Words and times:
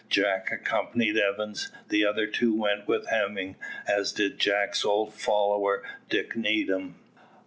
Jack 0.09 0.51
accompanied 0.51 1.15
Evans, 1.15 1.69
the 1.89 2.03
other 2.05 2.25
two 2.25 2.59
went 2.59 2.87
with 2.87 3.09
Hemming, 3.09 3.55
as 3.87 4.11
did 4.11 4.39
Jack's 4.39 4.83
old 4.83 5.13
follower 5.13 5.83
Dick 6.09 6.35
Needham. 6.35 6.95